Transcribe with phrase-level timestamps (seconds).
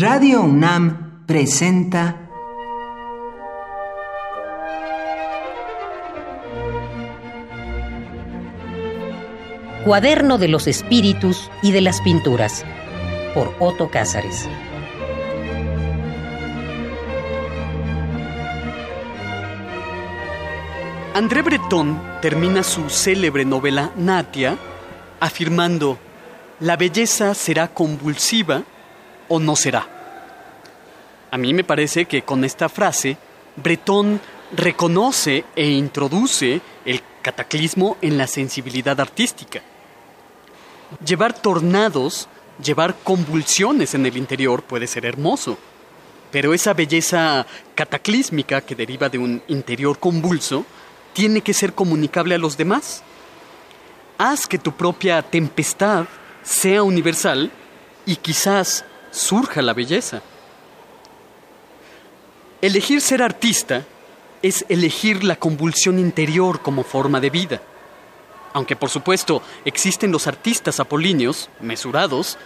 [0.00, 2.16] Radio UNAM presenta
[9.84, 12.64] Cuaderno de los Espíritus y de las Pinturas
[13.34, 14.48] por Otto Cázares.
[21.12, 24.56] André Breton termina su célebre novela Natia
[25.20, 25.98] afirmando,
[26.58, 28.62] la belleza será convulsiva
[29.30, 29.88] o no será.
[31.30, 33.16] A mí me parece que con esta frase,
[33.56, 34.20] Breton
[34.52, 39.62] reconoce e introduce el cataclismo en la sensibilidad artística.
[41.04, 42.28] Llevar tornados,
[42.62, 45.56] llevar convulsiones en el interior puede ser hermoso,
[46.32, 50.64] pero esa belleza cataclísmica que deriva de un interior convulso
[51.12, 53.02] tiene que ser comunicable a los demás.
[54.18, 56.06] Haz que tu propia tempestad
[56.42, 57.52] sea universal
[58.06, 60.22] y quizás surja la belleza.
[62.60, 63.84] Elegir ser artista
[64.42, 67.62] es elegir la convulsión interior como forma de vida.
[68.52, 72.38] Aunque por supuesto existen los artistas apolíneos, mesurados,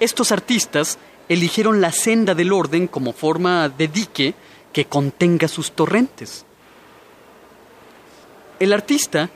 [0.00, 4.34] estos artistas eligieron la senda del orden como forma de dique
[4.72, 6.44] que contenga sus torrentes.
[8.58, 9.30] El artista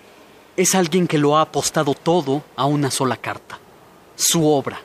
[0.56, 3.58] es alguien que lo ha apostado todo a una sola carta,
[4.16, 4.80] su obra.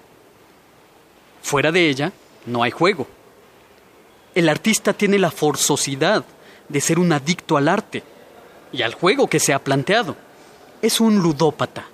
[1.41, 2.11] Fuera de ella
[2.45, 3.07] no hay juego.
[4.33, 6.23] El artista tiene la forzosidad
[6.69, 8.03] de ser un adicto al arte
[8.71, 10.15] y al juego que se ha planteado.
[10.81, 11.85] Es un ludópata.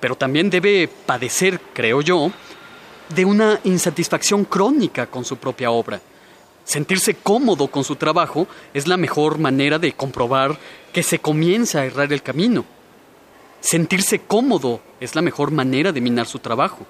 [0.00, 2.30] Pero también debe padecer, creo yo,
[3.14, 6.00] de una insatisfacción crónica con su propia obra.
[6.64, 10.58] Sentirse cómodo con su trabajo es la mejor manera de comprobar
[10.92, 12.64] que se comienza a errar el camino.
[13.60, 16.86] Sentirse cómodo es la mejor manera de minar su trabajo.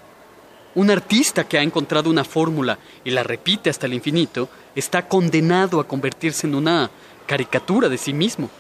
[0.77, 5.81] Un artista que ha encontrado una fórmula y la repite hasta el infinito está condenado
[5.81, 6.91] a convertirse en una
[7.27, 8.51] caricatura de sí mismo.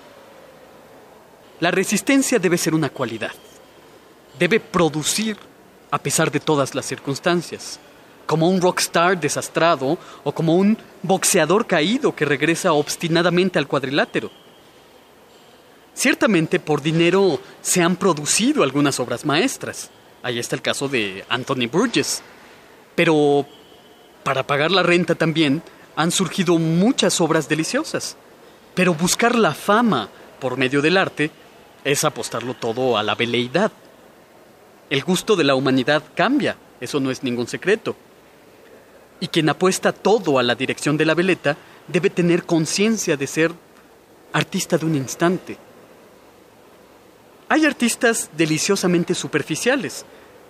[1.61, 3.33] La resistencia debe ser una cualidad.
[4.39, 5.37] Debe producir
[5.91, 7.79] a pesar de todas las circunstancias,
[8.27, 14.31] como un rockstar desastrado o como un boxeador caído que regresa obstinadamente al cuadrilátero.
[15.95, 19.91] Ciertamente por dinero se han producido algunas obras maestras.
[20.27, 22.21] Ahí está el caso de Anthony Burgess.
[22.97, 23.47] Pero
[24.25, 25.63] para pagar la renta también
[25.95, 28.17] han surgido muchas obras deliciosas.
[28.75, 30.09] Pero buscar la fama
[30.41, 31.31] por medio del arte
[31.85, 33.71] es apostarlo todo a la veleidad.
[34.91, 37.95] El gusto de la humanidad cambia, eso no es ningún secreto.
[39.21, 43.53] Y quien apuesta todo a la dirección de la veleta debe tener conciencia de ser
[44.33, 45.57] artista de un instante.
[47.49, 50.05] Hay artistas deliciosamente superficiales,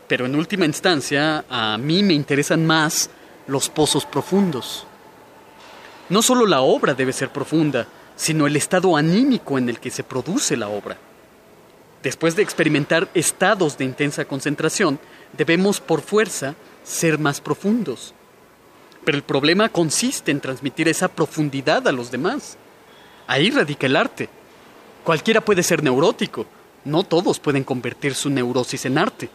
[0.09, 3.11] pero en última instancia a mí me interesan más
[3.47, 4.87] los pozos profundos.
[6.09, 10.05] No solo la obra debe ser profunda, sino el estado anímico en el que se
[10.05, 10.97] produce la obra.
[12.03, 14.99] Después de experimentar estados de intensa concentración,
[15.37, 18.15] debemos por fuerza ser más profundos.
[19.05, 22.57] Pero el problema consiste en transmitir esa profundidad a los demás.
[23.27, 24.29] Ahí radica el arte.
[25.05, 26.47] Cualquiera puede ser neurótico,
[26.85, 29.29] no todos pueden convertir su neurosis en arte.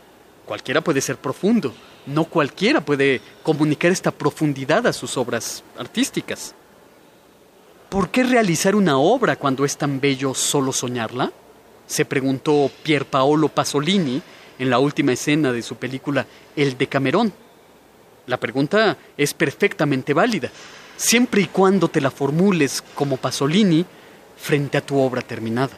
[0.46, 1.74] Cualquiera puede ser profundo.
[2.06, 6.56] No cualquiera puede comunicar esta profundidad a sus obras artísticas.
[7.90, 11.31] ¿Por qué realizar una obra cuando es tan bello solo soñarla?
[11.88, 14.22] Se preguntó Pier Paolo Pasolini
[14.57, 16.25] en la última escena de su película
[16.56, 17.34] El Decamerón.
[18.28, 20.50] La pregunta es perfectamente válida,
[20.96, 23.85] siempre y cuando te la formules como Pasolini
[24.38, 25.78] frente a tu obra terminada.